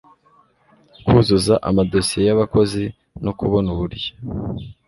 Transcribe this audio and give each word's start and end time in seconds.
kuzuza 1.05 1.53
amadosiye 1.69 2.23
y 2.27 2.33
abakozi 2.35 2.83
no 3.23 3.31
kubona 3.39 3.67
uburyo 3.73 4.11